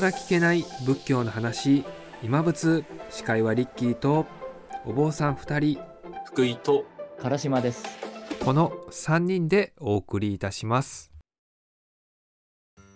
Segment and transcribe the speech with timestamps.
[0.00, 1.84] 更聞けない仏教の話。
[2.22, 4.26] 今仏司会はリッキーと
[4.86, 5.80] お坊さん2人。
[6.24, 6.84] 福井と
[7.20, 7.84] 唐島です。
[8.44, 11.10] この3人でお送りいたします。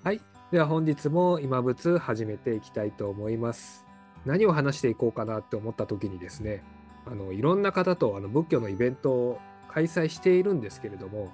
[0.04, 0.20] はい。
[0.52, 3.84] では本日も今仏始めていきたいと思います。
[4.24, 6.62] 何を話していこうかなって思った時にですね
[7.04, 11.32] あのいろんな方とあの仏教のイベントを開催しているんですけれども、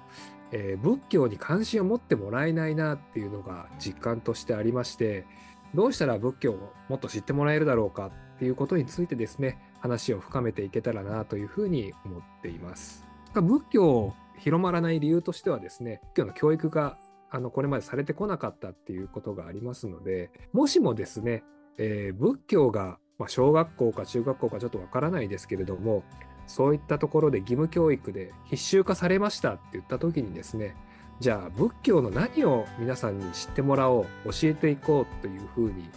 [0.51, 5.27] えー仏教に関心を持ってもらえないなっていうのが実感としてありまして
[5.75, 13.05] どうしたら仏教をもっと知ってもらえるだろうかっていうことについてですね話を深めていけたらなというふうに思っています。
[13.33, 16.97] 仏教広まらない理由としてはですね仏教の教育が
[17.29, 21.43] あのこれまでされてこなかったっていうことがありますのでもしもですね、
[21.77, 26.03] えー仏教が、まあ、小学校か中学校かちょっとわからないですけれども
[26.47, 30.75] そういったところで義務教育で必修化されましたって言った時にですね
[31.19, 35.89] じゃあ仏教の何を皆さんに知ってもらおう教えていこうというふうに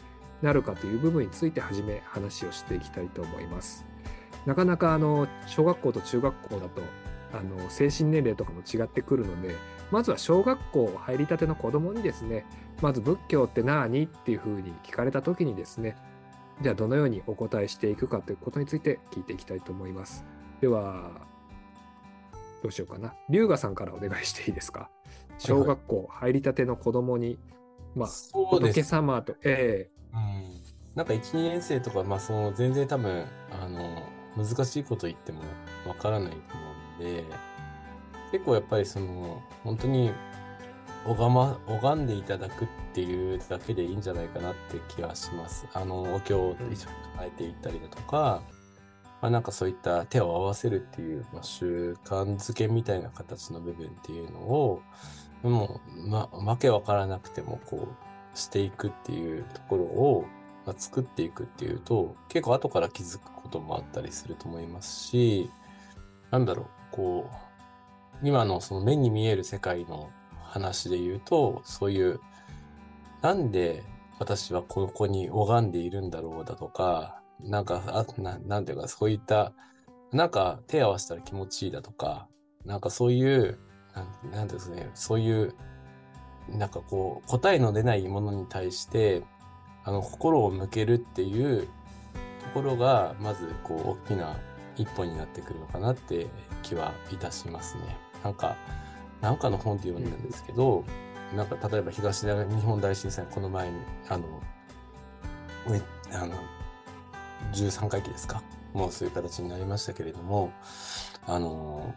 [0.43, 3.85] なるかという部分について初め話をしていきたいと思います。
[4.47, 6.83] なかなかあの小学校と中学校だと
[7.33, 9.55] あの精神年齢とかも違ってくるので
[9.93, 12.45] まずは小学校入りたての子供にですね
[12.81, 15.97] まず仏教って何っていうふうに聞かれた時にですね
[16.61, 20.25] じゃあどのようにお答えしていくかということについて聞いていきたいと思います。
[20.61, 21.11] では
[22.63, 24.91] どうしようかな龍河さんからお願いしていいですか？
[25.47, 27.39] 小学校入りたての子供に、
[27.95, 28.83] まあ仏。
[28.83, 30.63] 様とえうん、
[30.95, 34.03] なんか1、2年生とか、まあ、その全然多分、あの、
[34.37, 35.41] 難しいこと言っても
[35.87, 36.43] わからないと思
[37.01, 37.25] うんで、
[38.31, 40.13] 結構やっぱりその、本当に、
[41.07, 45.67] 拝ま、拝んでいただくっていうだけでいいんじゃないかなって気がします。
[45.73, 48.43] あの、お経を一緒に唱えていったりだとか、
[49.21, 54.83] まあなんかそういった手を合わせるっていう、まあ、習慣づけみたいな形の部分っていうのを、
[55.43, 57.89] もう、ま、わけわからなくても、こ
[58.35, 60.25] う、していくっていうところを、
[60.65, 65.51] まあ、作っていくっていうと、結構後から気づくこともあったりすると思いますし、
[66.31, 67.31] なんだろう、こ
[68.23, 72.21] う、今のその目に見える世界の話で言うと、そういう、
[73.21, 73.83] なんで
[74.19, 79.53] 私はここに拝んでいるんだろうだとか、なんか、あななんていうか、そういった、
[80.13, 82.29] なんか手合わせたら気持ちいいだとか、
[82.65, 83.59] なんかそういう、
[83.95, 85.55] なんなんですね、そういう、
[86.49, 89.23] なんかこう、答えの出ないものに対して、
[89.85, 91.69] あの、心を向けるっていうと
[92.55, 94.37] ころが、まず、こう、大きな
[94.77, 96.27] 一歩になってくるのかなって
[96.63, 97.97] 気はいたしますね。
[98.25, 98.57] なんか、
[99.21, 100.85] なんかの本で読んだんですけど、
[101.37, 102.33] なんか例えば東日
[102.63, 103.77] 本大震災この前に、
[104.09, 104.25] あの、
[106.13, 106.35] あの、
[107.53, 108.43] 13回忌ですか？
[108.73, 110.53] もうそういう形になりましたけれども、
[111.27, 111.95] あの、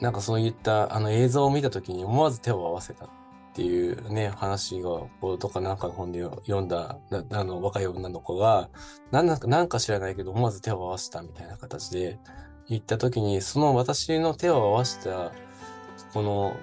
[0.00, 4.88] なんかそういったあの映像を見たときに思わず手を合わせたっていうね、話が、
[5.20, 6.96] こう、とかなんか本で読んだ、
[7.32, 8.68] あの、若い女の子が、
[9.10, 12.20] なんなんか、なんか知らないけど思わず手を合わせたみたいな形で
[12.68, 15.32] 言ったときに、その私の手を合わせた、
[16.14, 16.56] この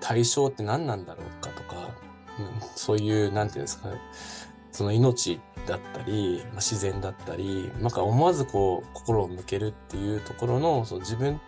[0.00, 1.90] 対象って何なんだろうかとか、
[2.76, 3.96] そういう、なんていうんですかね、
[4.70, 11.40] その命だったり、まあ自然だったり、なんか思わずこう、心を向けるっていうところの、その自分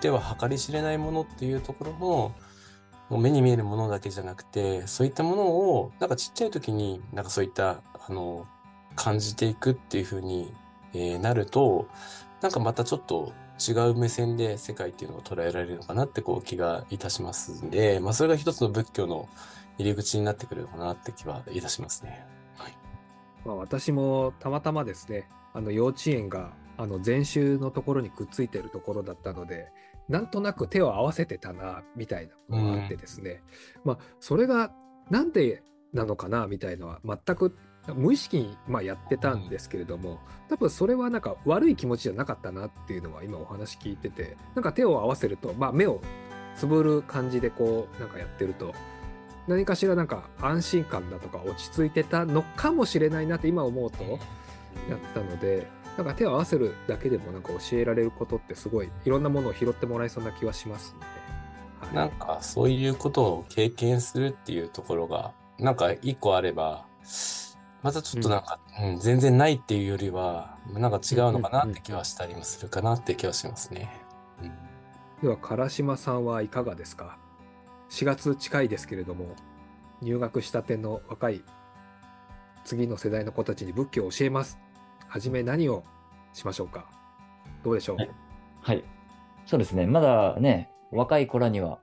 [0.00, 2.34] では計り知れないものっていうところの、
[3.08, 8.46] も目に見えるものだけじゃなくて、そういったものを、なんかちっちゃい時に、なんかそういった、あの、
[8.94, 10.54] 感じていくっていう風に、
[10.94, 11.88] えなると、
[12.40, 19.28] なんかまたちょっと違う目線で世界っていうのを捉えられるのかなってこう気がいたしますんで、まあそれが一つの仏教の
[19.78, 22.24] 入り口になってくるのかなって気はいたしますね。
[22.56, 22.76] はい。
[23.44, 29.68] まあ、私もたまたまですねあの幼稚園があの禅宗のところにくっついてるところだったので
[30.08, 33.42] なんとなく手を合わせてたなみたいなのがあってですね、
[33.84, 34.72] まあそれが
[35.10, 37.54] なんでなのかなみたいのは全く
[37.94, 46.00] 無意識にまあやってたんですけれども多分それはなんか悪い気持ちじゃなかったなっていうのは今お話聞いててなんか手を合わせると、まあ、目を
[46.56, 48.74] つぶる感じでこうなんかやってると
[49.48, 54.04] 何かしらなんか安心感だとか落ち着いてたのかもしれないなって今思うと
[54.88, 55.66] やってたので
[56.02, 66.86] なんか手を合わせるだけでもなんか教えられることってすごいいろんなものを拾ってもらえそうな気はしますので、なんかそういうことを経験するっていうところが、なんか一個あれば、
[67.82, 68.98] またちょっとなんか、うん。
[68.98, 73.90] 全然ないっていうよりは、なんか違うのかなって気はしたりもするかなって気はしますね。
[74.42, 74.52] うん。
[75.22, 77.18] では唐島さんはいかがですか
[77.90, 79.34] ？4月近いですけれども
[80.00, 81.42] 入学したての若い
[82.64, 84.58] 次の世代の子たちに仏教を教えます
[85.10, 85.82] はじめ何を
[86.32, 86.88] しましょうか？
[87.64, 88.10] どうでしょう、はい
[88.62, 88.84] はい。
[89.44, 89.84] そうですね。
[89.84, 91.80] まだね、若い子らには、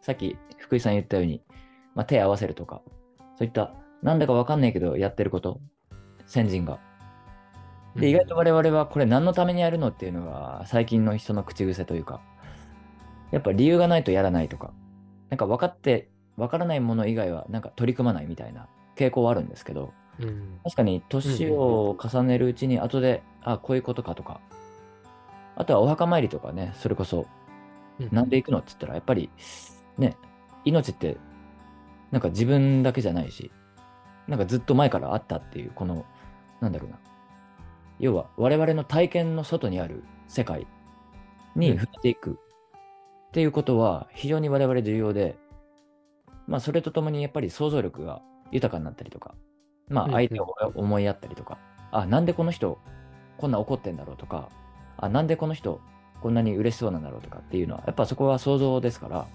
[0.00, 1.42] さっき福井さん言ったように、
[1.96, 2.80] まあ、手合わせるとか、
[3.36, 5.60] そういったなんだかわかんないけどやってること、
[6.24, 6.78] 先人が。
[7.96, 12.20] で、うん意外と我々はこれ何のためにやるのっていうのが最近の人の口癖というか、
[13.32, 14.72] やっぱ理由がないとやらないとか、
[15.30, 20.60] なんか分かって、分からないもの以外はなんか取り組まないみたいな傾向はあるんですけど、うん。
[20.64, 24.40] 確かに年を重ねるうちに後で、あ、こういうことかとか、
[25.56, 27.26] あとはお墓参りとかね、それこそ、
[28.10, 29.30] なんで行くのって言ったら、やっぱり
[29.98, 30.16] ね、
[30.64, 31.16] 命って
[32.10, 33.50] なんか自分だけじゃないし、
[34.28, 36.04] なんかずっと前からあったっていう、この、
[36.60, 36.98] なんだろうな。
[37.98, 40.66] 要は我々の体験の外にある世界
[41.56, 42.38] に触れていく。
[43.28, 45.36] っていうことは非常に我々重要で、
[46.46, 48.20] まあそれとともにやっぱり想像力が
[48.50, 49.34] 豊かになったりとか、
[49.92, 51.58] まあうん相手を思いやったりとか、
[51.90, 52.78] あ、なんでこの人
[53.36, 54.48] こんな怒ってんだろうとか、
[54.96, 55.80] あ、なんでこの人
[56.20, 59.26] こんなに嬉しそうなんだろうとかっていうのは、やっぱそこは想像ですから、や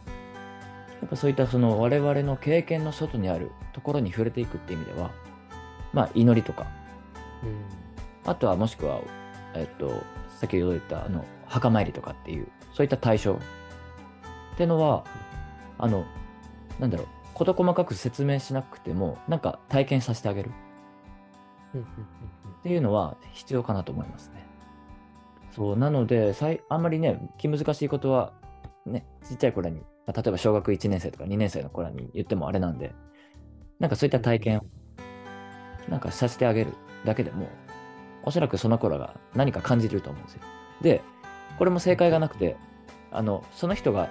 [1.06, 5.12] っぱそういったその我々の経験の外にあるところに触れていくっていう意味では、
[5.94, 6.68] まあ祈りとか、
[7.44, 8.30] うん。
[8.30, 9.02] あとはもしくは、
[9.54, 10.02] えっと、
[10.40, 15.04] 先ほど言ったあの墓参りとかっていう、そういった対象っていうのは、
[15.78, 16.06] あの、
[16.80, 17.08] なんだろう、
[17.38, 20.52] 事細かく説明しなくても、なんか体験させてあげる
[21.78, 24.44] っていうのは必要かなと思いますね。
[25.52, 28.34] そう、なので、さいあんまりね、気難しいことは、
[28.86, 32.96] ね、ちっちゃい頃に、まあ例えば小学1年生とか2年生の頃に言ってもあれなんで、
[33.80, 34.62] なんかそういった体験を、
[35.90, 36.74] なんかさせてあげる
[37.06, 37.48] だけでも、
[38.24, 40.42] おそらくその頃が何か感じると思うんですよ。
[40.82, 41.02] で、
[41.60, 42.58] これも正解がなくて、
[43.12, 44.10] あの、その人が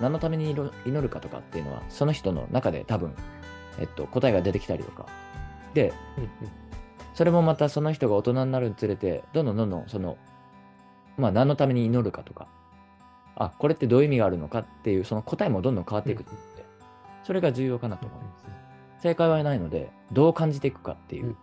[0.00, 3.14] 何のために祈祈るかとかっていうのは、その人の中で多分、
[3.78, 5.06] えっと、答えが出てきたりとか。
[5.74, 5.92] で、
[7.14, 10.16] それもまたその人が大人になるにつれて、どんどんどんどんその、
[11.16, 12.48] まあ何のために祈るかとか、
[13.36, 16.32] あ、これってどういう意味があるのかっていう、その答えもどんどん変わっていくって、
[17.24, 18.44] それが重要かなと思います。
[19.02, 21.36] 正解はないので、どう感じていくかっていう、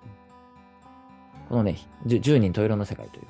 [1.49, 3.29] このね、じゅ10人十色の世界というか、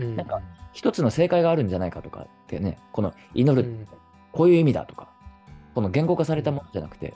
[0.00, 0.16] うん。
[0.16, 0.40] なんか
[0.74, 3.88] 一つの正解があるんじゃないかとかってね、この祈る、うん
[4.32, 5.08] こういう意味だとか、
[5.76, 7.14] この言語化されたものじゃなくて、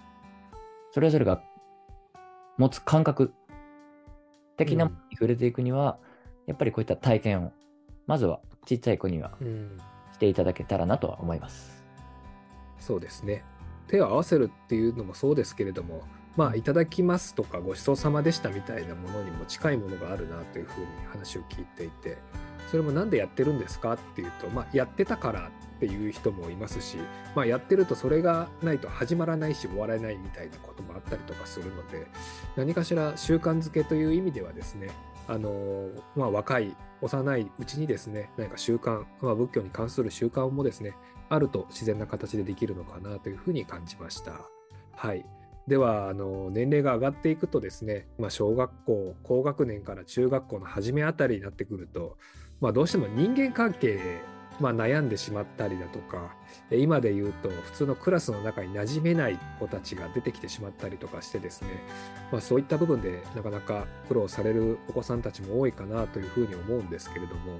[0.92, 1.42] それぞれが
[2.58, 3.34] 持つ感覚
[4.56, 5.98] 的なものに触れていくには、
[6.46, 7.52] やっぱりこういった体験を、
[8.06, 9.78] まずはちっちゃい子にはうん
[10.12, 11.84] していただけたらなとは思います。
[12.78, 13.42] そうですね。
[13.88, 16.02] 手を合わせるっていうのもそうですけれども、
[16.38, 22.16] まあ、いただきますとか、ごちそうさまでしたみたいなものにも近いものがあるなというふうに話を聞いていて、
[22.70, 26.96] それもなんでやってるんですかっていうと、まあ、やってたからっていう人もいますし、
[27.34, 32.06] まあ、やってるとそれがないと始まらないし終わらないみたいなこともあったりとかするので、
[32.54, 34.90] 何かしら習慣づけという意味ではですね、
[35.26, 40.94] あのまあ、若い、幼いうちにですね、何か習慣、まあ、仏教に関する習慣もですね、
[41.30, 44.34] あると自然な形でできるのかなというふうに感じました。
[44.92, 45.26] はい。
[45.68, 52.16] では、あの年齢が上がっていくとですね、まあ、小学校、高学年から中学校の初めあたりになってくると、
[52.60, 54.00] まあ、どうしても人間関係、
[54.60, 56.34] まあ、悩んでしまったりだとか、
[56.70, 61.68] 今で言うと、普通のクラスの中に馴染めない子たちが出てきてしまったりとかしてですね、
[62.32, 67.58] まあ、そういった部分でなかなか苦労されるお子さんたちも多いかなというふうに思うんですけれども、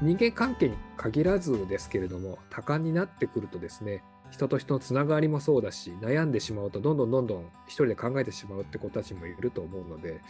[0.00, 10.20] 人間関係に限らずですけれども多感になってくるとですね人と人のつながりもそうだし悩んでしまうとどんどんどんどん一人で考えてしまうって子たちもいると思うので、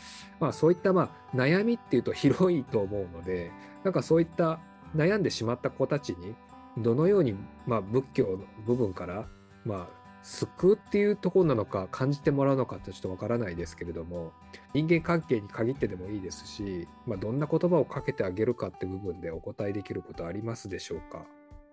[0.40, 3.50] まあ、そういったまあ悩みっていうと広いと思うので
[3.84, 4.58] なんかそういった
[4.94, 6.34] 悩んでしまった子たちに
[6.76, 7.34] どのように
[7.66, 9.26] まあ仏教の部分から
[9.64, 14.32] まあ救うっていうところなのか感じてもらうのかってちょっとわからないですけれども
[14.72, 21.24] 人間関係に限ってでもいいですし、まあ、どんな言葉をかけてあげるかって部分でお答えできることありますでしょうか？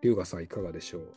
[0.02, 1.14] 龍河さんいかがでしょう？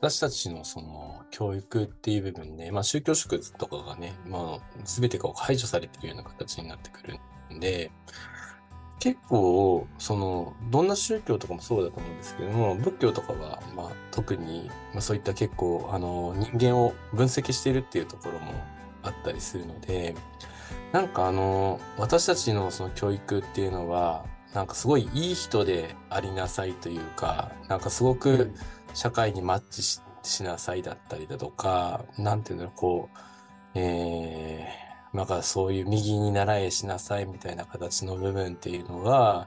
[0.00, 7.18] 私たちのその教育っていう部分で、まあ、宗教色とかがね、まあ、全てが排除されてるような形になってくる
[7.56, 7.90] んで、
[9.00, 18.52] 結構、その、どんな宗教とかもそうだと思うんですけども、仏教とかは、まあ、特に、まあ、そういった結構、あの、人間を分析しているっていうところも
[19.02, 20.14] あったりするので、
[20.92, 24.24] なんかあの、私たちのその教育っていうのは、
[24.54, 28.52] なんかすごいいい人でありなさいというか、なんかすごく
[28.98, 29.80] 社会にマッチ
[30.24, 33.18] しなさいだったりだとか、なんていうの、こう、
[33.76, 39.46] えー、なんかそういう右に習えしなさいみたいな形の部分っていうのが、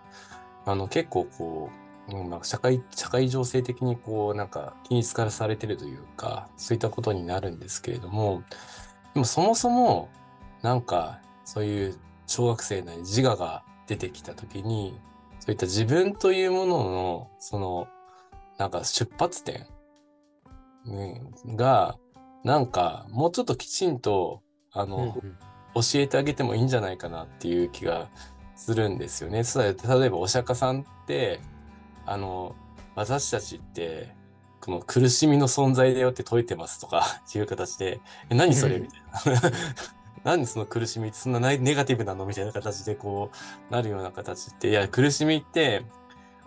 [0.65, 8.43] あの結構こう、社会、社会情勢的にこう、なんか均一化されてるというか、そういったことになるんですけれども、
[9.13, 10.07] でもそもそも、
[10.61, 14.97] なんか、そういう小学生なり自我が出てきたときに、
[15.39, 17.89] そういった自分というものの、その、
[18.61, 19.65] なんか出発点、
[20.85, 21.97] ね、が、
[22.43, 25.11] なんかもうちょっときちんと、あの、うんうん、
[25.73, 28.09] 教えてあげてもいいんじゃないかなっていう気が
[28.55, 29.41] するんですよね。
[29.55, 31.39] 例えばお釈迦さんって
[32.05, 32.55] あの
[32.93, 34.13] 私たちって
[34.59, 37.99] この苦しみの存在だよって説いてますとか いう形で、
[38.29, 38.77] え、何それ？
[38.77, 39.41] みたいな。
[40.23, 41.07] なんでその苦しみ？
[41.07, 42.27] ってそんなネガティブなの？
[42.27, 43.31] みたいな形でこ
[43.69, 45.83] うなるような形って、いや、苦しみって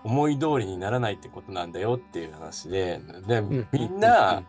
[0.04, 3.42] 思い通りにならないってことなんだよっていう話で、で、
[3.72, 4.44] みんな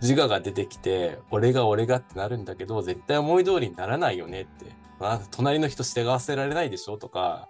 [0.00, 4.66] 自我が出てきて、俺が俺がってなるんだけど、絶対思い通りにならないよねって。
[5.00, 7.48] あ隣の人従わせられないでしょとか、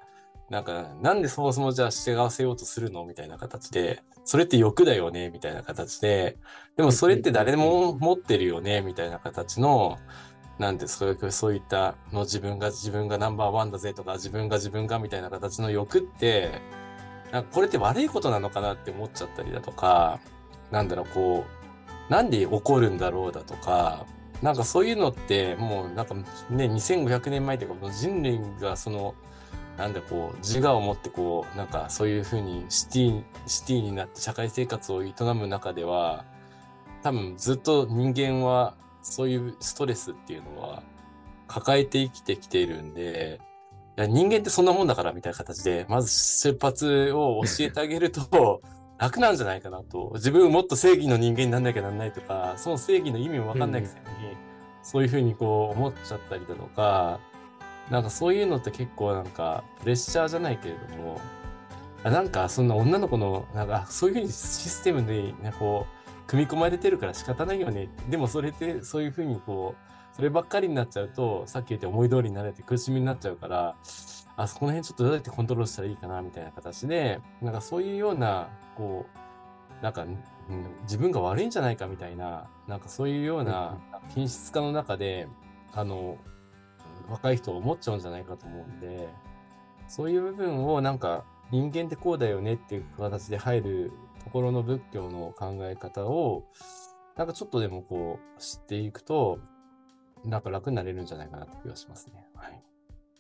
[0.49, 6.39] なんか、なんでそもそもじゃあ従わせようとするのみたいな形で、それって欲だよねみたいな形で、
[6.77, 9.99] でもそれって誰でも持ってるよねみたいな形の、
[10.59, 16.61] なんでそれそういったの自分が自分がナンバーワンだぜとか自分が自分がみたいな形の欲って
[17.33, 20.21] なんかこれって悪いことなのかなって思っちゃったりだとか
[20.71, 21.45] なんだろうこ
[22.09, 24.07] うなんで起こるんだろうだとか
[24.43, 29.15] なんかそういうのってもうなんかね2500年前というか人類がその
[29.77, 36.25] なんだこう自我を持ってこうなんかそういうふうにシティシティになって社会生活を営む中では
[37.03, 40.83] 多分ずっと人間はそういうストレスっていうのは
[41.49, 43.41] 抱えて生きてきているんで
[44.01, 48.63] や人間ってそんなもんだからみたいな形でまず出発を教えてあげると
[48.99, 54.05] 楽なんじゃないかなと自分もっと正義の人間になんなきゃなんないとかその正義の意味も分かんないくせに、うん、
[54.83, 57.19] そういうふうにこう思っちゃったりだとか
[57.91, 61.21] なんかそういうのって結構なんかプレッシャーじゃないけれども、
[62.05, 64.35] なんかそんな女の子の、なんかそういうふうにシ
[64.69, 67.89] ステムで、ね、こう、組み込まれてるから仕方ないよね。
[68.09, 73.77] でもそれってそういうふうにこう、そればっかりになっちゃうと、さっき言った思い通りになれて苦しみになっちゃうから、
[74.37, 79.07] あそこの辺ちょっとどうやってコントロールしたらいいかなみたいな形で、なんかそういうような、こ
[79.81, 80.17] う、なんか、うん、
[80.83, 83.79] 自分が悪いんじゃないかみたいな、なんかそういうような
[84.15, 85.29] 品質化の中で、
[85.73, 86.19] あの、
[87.09, 89.09] 若い人は思っちゃうんじゃないかと思うんで、
[89.89, 96.45] そういう部分をなんか人間ってこうだよねっていう形で入るところの仏教の考え方を、
[97.17, 99.39] なんかちょっとでもこう知っていくと、
[100.25, 102.27] なんか楽になれるんじゃないかなって気がしますね。
[102.35, 102.63] はい。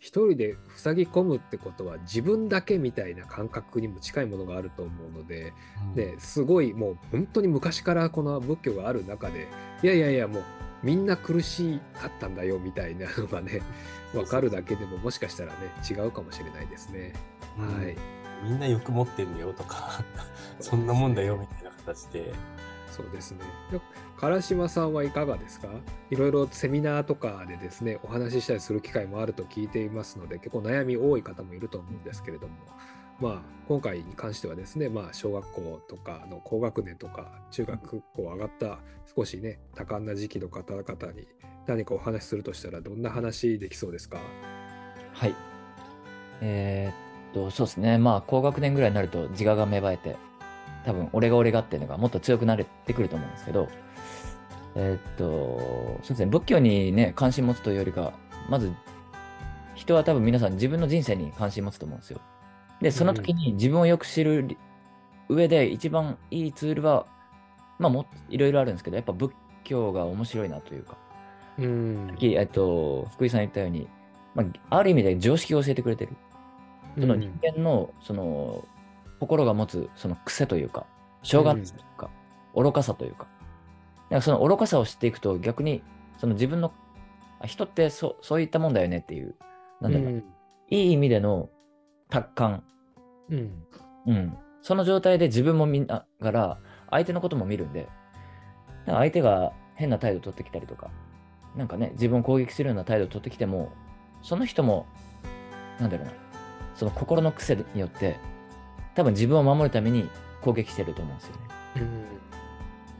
[0.00, 5.52] 一人で塞ぎ込むってことは自分だけみたいな感覚にも近いものがあると思うので、
[5.88, 9.46] うん、ですごいもう本当に昔からこの仏教がある中で
[9.82, 10.42] いやいやいやもう
[10.82, 13.60] みんな苦しかったんだよみたいなのがね
[14.14, 17.12] 分かるだけでももしかしたらね違うかもしれないですね。
[17.58, 17.96] うん、はい、
[18.42, 20.02] みんな欲持ってんだよとか
[20.60, 22.32] そんなもんだよみたいな形で。
[22.90, 23.40] そうですね。
[24.20, 25.68] 唐島さんはいかがですか？
[26.10, 32.54] いろいろセミナーとかでですね、お話ししたりする機会もあると聞いていますので、結構悩み多い方もいると思うんですけれども、
[33.20, 38.78] まあ、今回に関してはですね、まあ、小学校とかの高学年とか中学校上がった
[39.14, 41.28] 少しね多感な時期の方々に
[41.66, 44.18] 何かお話しするとしたらどんな話できそうですか？
[45.12, 45.34] はい。
[46.40, 47.98] えー、っとそうですね。
[47.98, 50.16] まあ高学年ぐらいになると自我が芽生えて
[50.84, 53.68] 多分俺が俺がっていうのがもっと強くなれてくると思うんですけど
[54.74, 56.26] えー、っとそうですね。
[56.26, 58.12] 仏教にね関心持つというよりか
[58.48, 58.72] まず
[59.74, 62.20] 人は多分皆さん自分の人生に関心持つと思うんですよ。
[62.80, 64.56] で、その時に自分をよく知る
[65.28, 67.06] 上で一番いいツールは、
[67.78, 69.32] まあもいろいろあるんですけど、やっぱ仏
[69.64, 70.96] 教が面白いなというか、
[71.58, 73.88] うん、さっき、えっと、福井さん言ったように、
[74.34, 76.16] まあ、ある意味で常識を教えてくれてる。
[76.98, 78.64] その人間の、その、
[79.20, 80.86] 心が持つその癖というか、
[81.22, 82.10] 障害というか、
[82.54, 83.28] うん、愚かさというか、
[84.10, 85.82] かその愚かさを知っていくと逆に、
[86.18, 86.72] その自分の、
[87.44, 89.34] 人ってそそういったもんだよねっていう、
[89.80, 90.24] なんだろう、うん、
[90.68, 91.48] いい意味での
[92.08, 92.64] 達観。
[93.30, 93.64] うん。
[94.06, 94.36] うん。
[94.62, 96.58] その状態で自分も見ながら、
[96.90, 97.88] 相手のことも見るんで、
[98.86, 100.90] 相手が変な態度を取ってきたりとか、
[101.56, 103.70] なんかね、自分を攻撃するような態度を取ってきても、
[104.22, 104.86] その人も、
[105.78, 106.12] なんだろうな、
[106.74, 108.16] その心の癖によって、
[109.00, 110.10] 多分自分を守るために
[110.42, 111.40] 攻撃してると思うんですよね。
[111.76, 112.04] うん。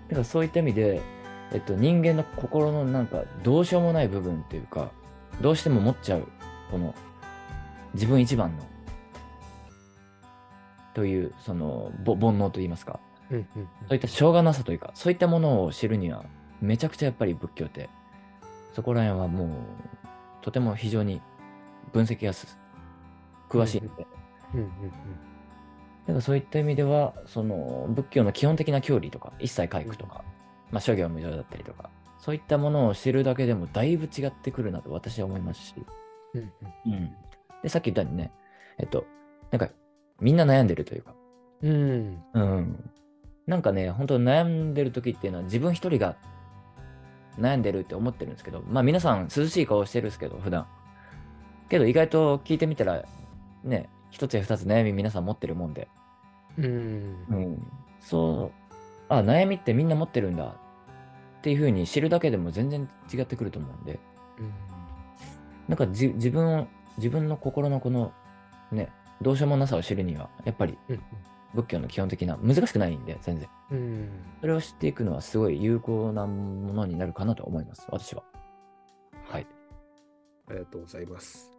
[0.09, 1.02] だからそういった意味で、
[1.52, 4.92] えっと、人間の心のなんかどうしようもない部分っていうか、
[5.42, 6.26] どうしても持っちゃう、
[6.71, 6.95] この
[7.92, 8.62] 自分一番の
[10.95, 12.99] という、その、煩悩といいますか、
[13.30, 16.25] うんうんうん、そういったしょうがなさというか、そういったものを知るには、
[16.62, 17.90] めちゃくちゃやっぱり仏教って、
[18.73, 19.49] そこら辺はもう、
[20.40, 21.21] とても非常に
[21.92, 22.33] 分析が
[23.50, 24.07] 詳しいので、
[24.54, 24.73] うんうんうん、
[26.11, 30.25] だからそういった意味では、その仏教の基本的な教理とか、一切回復とか、
[30.73, 31.88] まあ、諸行無常だったりとか、
[32.19, 35.75] そういったものを知るだけでもだいぶ違ってくるなと私は思いますし、
[36.35, 36.52] うん、
[36.87, 37.11] うん、
[37.62, 38.33] で、さっき言ったようにね、
[38.79, 39.07] えっと、
[39.50, 39.71] なんか
[40.21, 41.14] みんな悩んでるというか。
[41.62, 42.23] うん。
[42.35, 42.90] うん。
[43.47, 46.17] なんかね、本当悩んでる時っていうのは自分一人が
[47.38, 50.67] 悩んでるって思ってるんですけど、まあ皆さん涼しい顔してるんですけど、普段。
[51.69, 53.05] けど意外と聞いてみたら、
[53.64, 55.88] ね、一つや二つ悩み皆さん持ってるもんで。
[56.59, 57.26] うん。
[57.28, 57.73] うん。
[58.00, 58.75] そう、
[59.09, 63.99] あ、悩みってみんな持ってるんだっていうふうに知るだけでも全然違ってくると思うんで。
[64.38, 64.52] うん。
[65.69, 66.66] なんかじ自分を、
[66.97, 68.12] 自分の心のこの、
[68.73, 68.90] ね、
[69.23, 70.78] どうしようもなさを知るには、やっぱり、
[71.54, 73.49] 仏教の基本的な、難しくないんで、全然。
[73.71, 74.09] うん。
[74.40, 78.23] それを知っていくのはすごい有効なものになるかなと思います、私は。
[79.25, 79.47] はい。
[80.49, 81.50] ありがとうございます。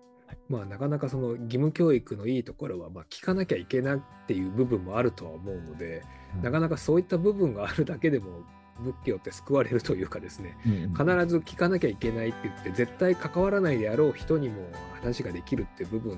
[0.49, 6.03] まあ、なかなかその義務教育のいいところは、まあ、聞かなきゃいけないっていう部分もあるとは思うので、
[6.35, 8.43] うん、なかなかそういった部分があるだけでも
[8.81, 14.67] 仏教って救われるというかですね、うん、必ず聞かなきゃいけないって言って絶対関わらないであろう人にも
[15.01, 16.17] 話ができるっていう部分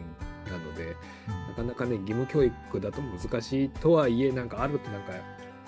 [0.50, 0.96] なので、
[1.28, 5.14] うん、なかなかね義務教育だと難しいとはいえなんかあるとなんか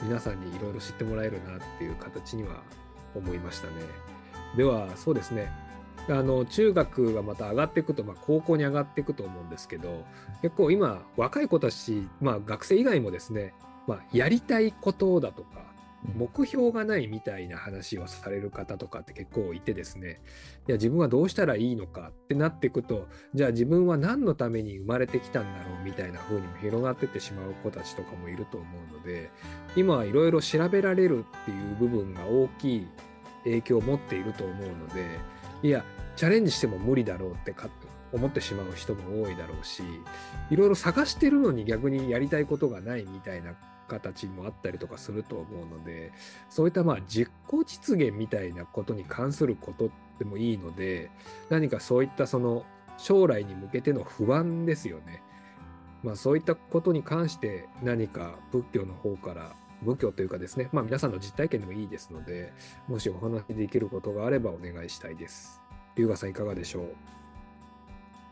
[0.02, 2.62] 皆さんにいろいろ知ってもらえるなっていう形には
[3.16, 3.74] 思いましたね。
[4.58, 5.52] ではそうですね
[6.08, 10.06] あの中学がまた上がっていくと、まあ、高校に上がっていくと思うんですけど
[10.42, 13.54] 結構今若い子たち、まあ、学生以外もですね、
[13.88, 15.66] まあ、やりたいことだとか
[16.14, 20.22] 目標がないみたいな話をされる方とかって結構いてですね
[20.68, 29.32] いや自分はどうしたらいいのかってなっていくとじゃあ自分は何のために生まれてきたんだろうみたいな風にも広がってってしまう子たちとかもいると思うので
[29.76, 32.88] 今はいろいろ調べられるっていう部分が大きい
[33.46, 35.20] 影響を持っていると思うので
[35.64, 35.84] いや
[36.16, 37.54] チャレンジしても無理だろうって
[38.14, 39.84] 思ってしまう人も多いだろうし
[40.50, 43.54] いろいろ探してるのに逆にやりたいことがないみたいな
[43.88, 46.12] 形もあったりとかすると思うので
[46.50, 51.12] そういったまあ実行実現みたいなことに関することでもいいので
[51.50, 52.66] 何かそういったその
[52.98, 55.22] 将来に向けての不安ですよね。
[56.02, 62.54] まあ、そういったことに関して何か仏教の方から仏教というかですね、まあ、皆さんの実体験でもいいですので
[62.88, 65.65] もしお話できることがあればお願いしたいです。
[65.96, 66.84] 龍河さんいかがでしょ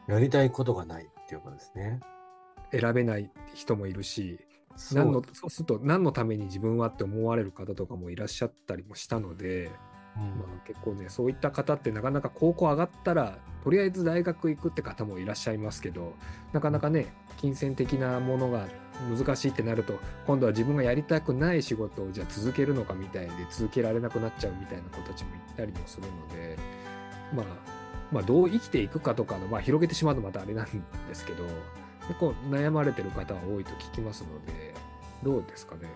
[0.07, 0.11] う？
[0.11, 1.99] やりたいことがないっていうことですね。
[2.71, 4.39] 選べない人もいるし、
[4.93, 9.71] 何のそうすると何のために自分はって思われる方とかもいらっしゃったりもしたので、
[10.17, 16.15] うん、まあ、結構ねそういった方ってなかなか高校上がったらとりあえず大学行くって方もいらっしゃいますけど
[16.51, 18.67] なかなかね金銭的なものが
[19.15, 26.57] 難しいってなると今度は自分がやりたくない仕事をじゃあ続けるのかみたいで続けられなくなっちゃうみたいな子たちもいたりもするので。
[27.33, 27.45] まあ、
[28.11, 30.71] まあ、どう生きていくかとかの、まあ、広げてしまうとまたあれなんで
[31.13, 31.43] すけど、
[32.07, 34.73] 結構悩まれてる方は多いと聞きますので、
[35.23, 35.89] どうですかね？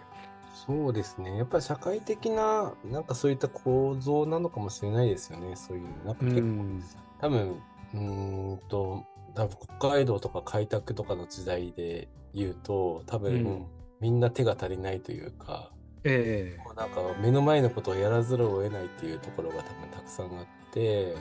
[0.54, 1.38] そうですね。
[1.38, 5.56] やっぱり社会的な、なんかそういった構造なのかもしれないですよね。
[5.56, 6.84] そういう、なんか結構、ん
[7.19, 7.62] 多分、
[7.93, 13.65] うんと、多分北海道とか開拓とかの時代で言うと、多分、うん、
[14.00, 15.71] みんな手が足りないというか、
[16.04, 20.45] ええー、なんか目の前のことをやらざるを得ないっていうところが多分たくさんあっ
[20.78, 21.18] て、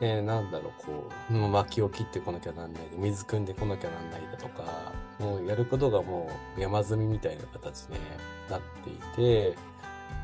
[0.00, 7.96] えー、なんだろう、こう、薪を切ってこなきゃなんないで、水汲んでこなきゃなんないだとか、もうやることがもう山積みみたいな形に
[8.50, 9.56] なっていて、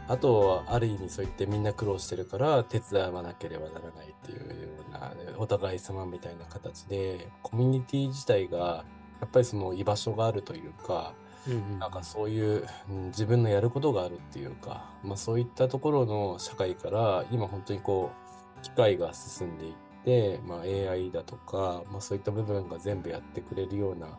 [0.08, 8.84] あとはある意味そう言ってみんな苦労してるから手伝わなければならないっていうようなお互い様みたいな形でコミュニティ自体が
[9.20, 11.12] やっぱりその居場所があるというか、
[11.46, 18.27] うんうん、なんかそういう、うん、自分のやることがあるっていうか、まあ、そういったところの社会から今本当にこう
[18.62, 24.18] 機械が進んでいって、まあ、AI だとか、まあ、そういった部分が全部やってくれるような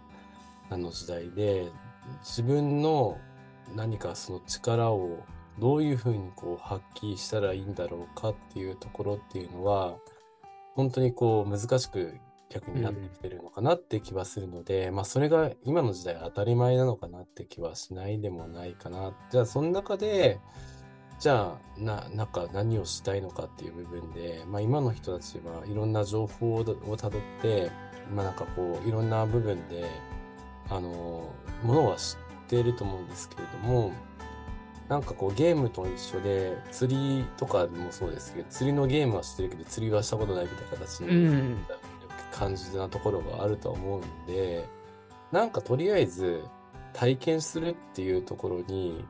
[0.69, 1.71] あの時代で
[2.21, 3.17] 自分の
[3.75, 5.19] 何かその力を
[5.59, 9.95] どういうふうにこう発揮したらいいんだろうかっていうところっていうのは
[10.75, 12.15] 本当にこう難しく
[12.49, 19.13] 逆になってきてるのかなって気はするので、うん、まあそれが今の時代当たり前なのかなって気はしないでもないかな。
[19.29, 20.39] じゃあその中で
[21.19, 27.69] じゃあななんか何をしたいのかっていう部分で、まあ、今の人たちはいろんな情報をたどって、
[28.15, 29.85] まあ、なんかこういろんな部分で
[30.69, 31.29] あの
[31.63, 33.91] ものは知っていると思うんですけれども
[34.87, 41.57] なんかこうゲームと一緒で釣りとかもそうですけど釣りのゲームは知ってるけど釣りはしたことないみたいな形の
[42.31, 44.67] 感じなところがあると思うんで、
[45.31, 46.43] なんかとりあえず
[46.93, 49.05] 体験するっていうところに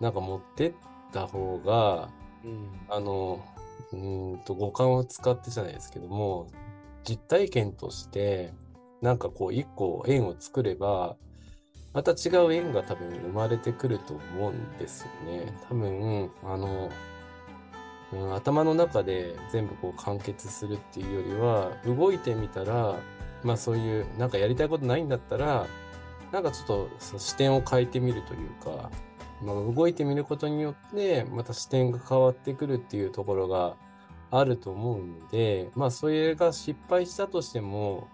[0.00, 2.10] なんか持ってってた方が、
[2.44, 3.42] うん、あの
[3.92, 6.48] うんと五感を使ってじゃないですけども
[7.04, 8.52] 実体験として
[9.00, 11.16] なんかこう一個縁を作れば
[11.94, 15.54] また違う縁が多分生まれてくると思うんですよね。
[15.66, 16.90] 多分あの、
[18.12, 22.96] うん、頭の中で全部こう完結するっていうよりは動いてみたら
[23.42, 25.66] まあそういうなんかやりたいことないんだったら
[26.32, 28.90] なんかちょっと視点を変えてみるというか
[29.42, 33.76] まあ、動いてみることによってまた視点が変わってくるっていうところが
[34.30, 38.08] あると思うので、まあ、それが失敗したとしても、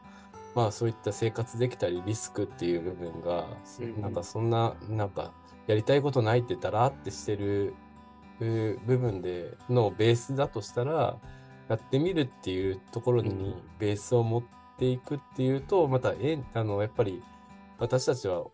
[0.55, 3.47] まあ、そういった生活できたりリスクっていう部分が、
[4.01, 5.33] なんかそんななんか
[5.67, 7.75] やりたいことないってだらってしてる
[8.41, 11.19] 部分でのベースだとしたら
[11.69, 14.43] やってみるっていうところにベースを持っ
[14.79, 17.23] ていくっていうとまたえあのやっぱり
[17.79, 18.45] 私たちは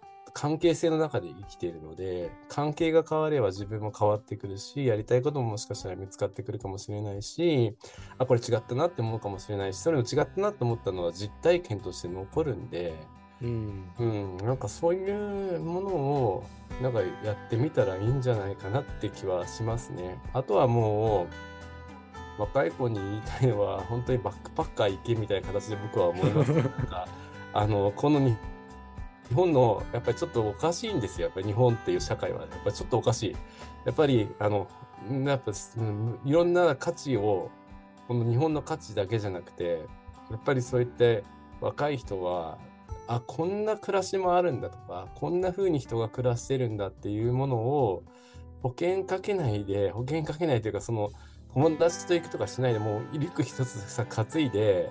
[0.41, 7.77] 関係性の中で生きているので関係が変われば自分も変わってくるしやりたいことももしかしたら見つかってくるかもしれないし
[8.19, 12.95] あこれ違ったなって思うかもしれないしそれも違ったなと思ったのは実体験として残るんで、
[13.43, 16.45] うん、うん、なんかそういうものを
[16.81, 20.21] なんかやってみたらいいんじゃないかなって気はしますね。
[20.33, 21.27] あとはも
[22.39, 26.53] う若い子に言いたいのは本当にバックパッカー行けみたいな形で僕は思います。
[26.53, 27.09] なんか
[27.53, 28.21] あのこの
[29.29, 31.27] 日本のやっぱりちょっとおかしいんですよ。
[31.27, 33.37] やっぱり日本っていう社会はやっぱりちょっとおかしい。
[33.85, 34.69] やっぱりあの
[35.25, 37.51] やっぱ、うん、いろんな価値を
[38.09, 39.83] この日本の価値だけじゃなくて
[40.31, 41.25] やっぱりそういって
[41.61, 42.59] 若い人は
[43.07, 48.03] あこんな暮らしもあるんだとかこんな風に人が暮らしてるんだっていうものを
[48.63, 51.11] 保険かけないで保険かけないというかその
[51.55, 54.91] 友達と行くとかしないでもうリュック一つさ担いで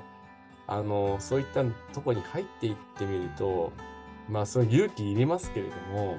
[0.67, 3.71] あのそういったとこに入っていってみると
[4.30, 6.18] まあそういう勇気いりますけれども、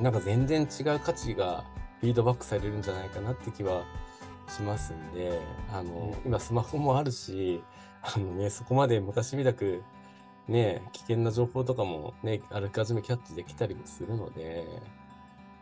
[0.00, 1.64] なんか全然違う価値が
[2.00, 3.84] フィードバックされるんじゃないかなって気は
[4.48, 5.40] しますんで、
[5.72, 7.62] あの、今スマホもあるし、
[8.02, 9.82] あのね、そこまで昔みたく、
[10.48, 14.64] ね、危険な情報とかもね、あらかじめキャッチできたりもするので、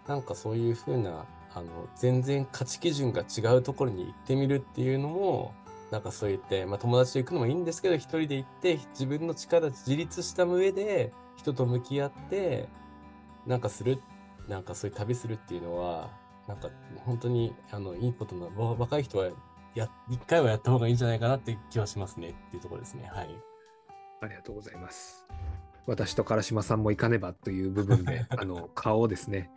[0.06, 5.54] なんかそういうふうな、あの、全然価値基準が違うところに行ってみるっていうのも、
[5.90, 12.68] なんかそう言って、まあ友達と行くのもいいんですけど、一人で行って自分の力で自立した上で、人と向き合って、
[13.46, 13.98] なんかする、
[14.48, 16.10] なんかそういう旅するっていうのは、
[16.48, 16.68] なんか
[17.04, 19.30] 本当にあのいいことな、若い人は
[19.74, 23.10] や一回はやった方がいいんじゃないかなって気はしますねっていうところですね。
[23.12, 23.28] はい。
[24.22, 25.26] ありがとうございます。
[25.86, 29.50] 私と唐島さんも行かねばという部分で、 あの顔をですね、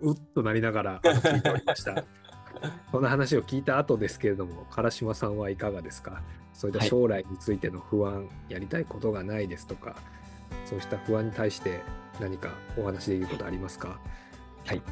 [0.00, 2.04] うっとなりながら聞いておりました。
[2.90, 6.22] この話を聞いた後ですけれども、唐島さんはいかがですか？
[6.52, 9.94] そういった将来についての不安、はい、やりたいことがないですとか、
[10.64, 11.82] そうした不安に対して
[12.20, 13.98] 何かお話できることありますか？
[14.66, 14.82] はい。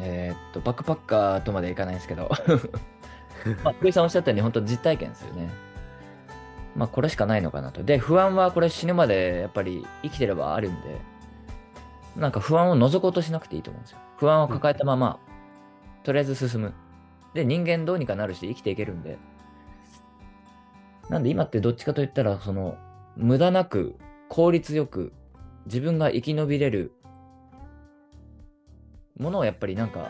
[0.00, 2.30] えー、っと、バックパッカーとまでいかないですけど、
[3.62, 5.50] まあ、福井さんおっしゃったように、本当実体験ですよね。
[6.74, 7.82] まあ、これしかないのかなと。
[7.82, 11.00] で、不安はこれ死ぬまでやっぱり生きてればあるんで、
[12.16, 13.98] なんか不安を除こうとしなくていいと思うんですよ。
[14.16, 15.18] 不安を抱えたまま、
[15.98, 16.72] うん、とりあえず進む。
[17.34, 19.18] で、人間どうにかなるし、生きていけるんで。
[21.10, 22.76] なんで今ってどっちかといったら、その、
[23.16, 23.96] 無駄なく
[24.32, 25.12] 効率よく
[25.66, 26.92] 自分が生き延びれる
[29.18, 30.08] ものをやっぱりなんか、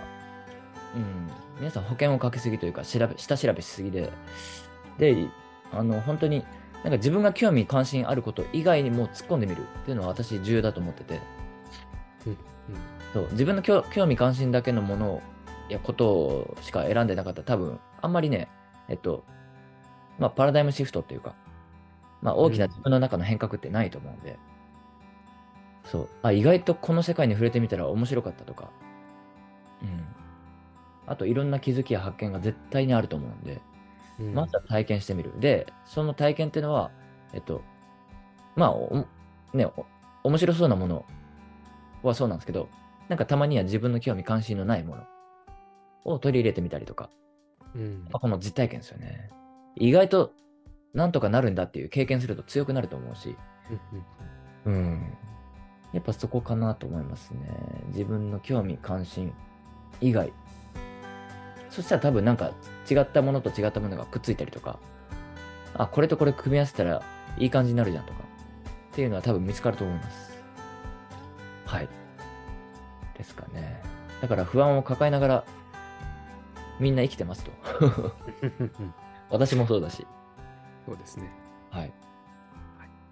[0.94, 4.12] うん、皆さん保険をかけすぎというか、調べ下調べしすぎで、
[4.96, 5.16] で、
[5.72, 6.44] あの、本当に、
[6.84, 11.20] なんか自分が興味関心あること以外にも突っ込んでみるっていうのは私重要だと思ってて、
[12.26, 12.38] うんうん、
[13.12, 15.20] そう自分の興味関心だけのもの
[15.68, 18.46] やことしか選んでなかったら多分あんまりね、
[18.88, 19.24] えっと、
[20.20, 21.34] まあパラダイムシフトっていうか、
[22.22, 24.38] まあ、大きな自分の中の変革ってないと思うんで、
[25.84, 28.70] うん、そう、あ、意外とこの世界に触れてみたら面白かったとか、
[29.82, 30.04] うん。
[31.06, 33.60] あと、いろんな気づきや発見が絶対にあると思うんで、
[34.20, 35.32] うん、まずは体験してみる。
[35.40, 36.92] で、その体験っていうのは、
[37.32, 37.62] えっと、
[38.54, 39.66] まあ、ね、
[40.22, 41.04] 面白そうなもの
[42.02, 42.68] はそうなんですけど、
[43.08, 45.02] なんかたまには自分の興味関心のないもの
[46.04, 47.10] を取り入れてみたりとか、
[47.74, 49.30] うん、この実体験ですよね。
[49.76, 50.32] 意外と
[50.94, 53.36] なんとかなるんだっていう経験すると強くなると思うし、
[54.66, 55.12] うん。
[55.92, 57.38] やっぱそこかなと思いますね。
[57.88, 59.32] 自分の興味関心
[60.00, 60.32] 以外。
[61.70, 62.52] そしたら多分なんか
[62.90, 64.78] 違ったものと違ったものがくっついたりとか、
[65.74, 67.02] あ、これとこれ組み合わせたら
[67.38, 68.20] いい感じになるじゃんとか、
[68.92, 70.42] っていうのは多分見つかると思います。
[71.64, 71.88] はい。
[73.16, 73.82] ですかね。
[74.20, 75.44] だから不安を抱えながら
[76.78, 77.50] みんな生きてますと。
[79.30, 80.06] 私もそうだし。
[80.86, 81.30] そうですね。
[81.70, 81.80] はい。
[81.82, 81.92] はい、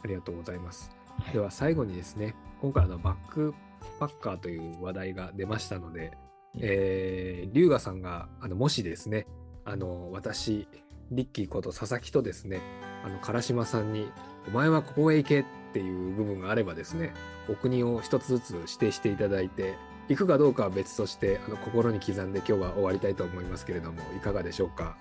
[0.05, 0.91] ありがとうございます。
[1.33, 3.55] では最後にですね、今回のバック
[3.99, 6.13] パッカーという話題が出ましたので、
[6.59, 9.27] えー、龍河さんがあのもしですね、
[9.65, 10.69] あの私、
[11.11, 12.61] リッキーこと佐々木とですね、
[13.05, 14.11] あの唐島さんに、
[14.49, 17.13] お前はここへ行けっていう部分があればですね、
[17.49, 19.75] お国を一つずつ指定していただいて、
[20.09, 24.97] 行くかどうかは別として、あの心に刻んで今日は終わりたいと思いますけれども、いかがでしょうか？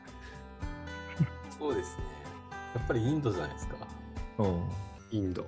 [1.58, 2.04] そうですね。
[2.76, 3.76] やっぱりインドじゃないですか。
[4.38, 4.70] うん。
[5.12, 5.46] インド。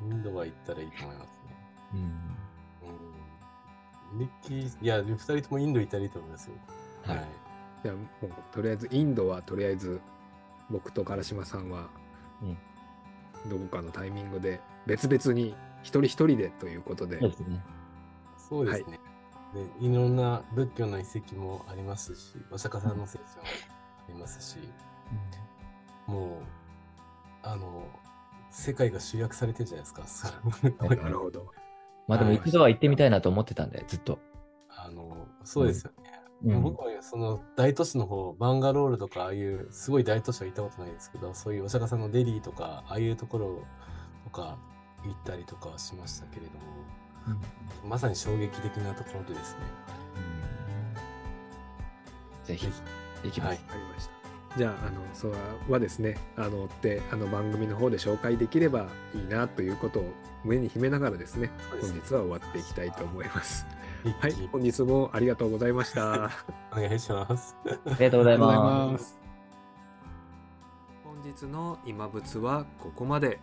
[0.00, 1.56] インドは行ったらいいと思いますね。
[1.94, 2.00] うん。
[4.12, 6.54] うん、リッキー、いや、二人ともインド行ったらいいと思いますよ。
[7.04, 7.24] はい。
[7.82, 10.00] じゃあもうとりあえずインドはとりあえず
[10.70, 11.88] 僕と唐島さんは
[13.48, 17.64] どこかのタイミングで別々に一人一人でということでそうですね。
[18.48, 19.00] そうですね。
[19.54, 24.58] で、いろんな仏教の遺跡もありますし、お釈迦さんの聖書もありますし、
[26.06, 26.30] もう、
[27.42, 27.86] あの、
[28.50, 30.06] 世界が集約されてるじゃないですか。
[30.06, 30.28] そ
[30.96, 31.52] なるほど。
[32.08, 34.18] まあでも一度は行ってみたいなと思ってたんで、ずっと。
[34.68, 36.10] あの、そうですよね。
[36.44, 43.64] うん僕はその大都市の方、バンガロールとか、ああいうすごい大都市は行ったことないですけど、そういうお釈迦さんのデリーとか、ああいうところ
[44.24, 44.58] とか
[45.04, 46.60] 行ったりとかはしましたけれども、
[47.88, 49.60] まさに衝撃的なところでですね。
[52.44, 52.68] ぜひ、
[53.24, 53.62] 行きます。
[53.62, 54.25] わかりました。
[54.56, 55.34] じゃあ、あの、それ
[55.68, 60.12] はですね、あの、って、あの番組の方で紹介できればいいなということを
[60.44, 63.66] 胸に秘めながらですね、そうですね本日は終わっていきたいと思います。
[64.20, 66.30] はい本日もありがとうございました。
[66.72, 67.56] お願いします。
[67.64, 69.04] ありがとうございます。
[69.04, 69.18] す。
[71.04, 73.40] 本日の今仏はここまで。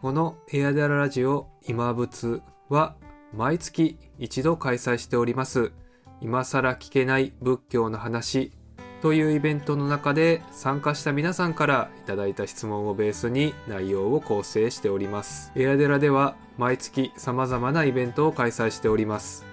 [0.00, 2.94] このエアダララジオ今仏は
[3.34, 5.72] 毎月一度開催しております。
[6.20, 8.52] 今更聞けない仏教の話
[9.00, 15.52] というイベントの中で参加した皆さんからいただいた質問をベースに内容を構成しております。
[15.54, 19.46] エアデラでは毎月様々なイベントを開催しております。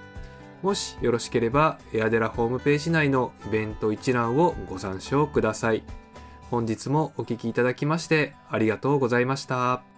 [0.63, 5.84] もしよろしければ、エアデラホームページ内のイベント一覧をご参照ください。
[6.49, 9.94] 本日もお聴きいただきましてありがとうございました。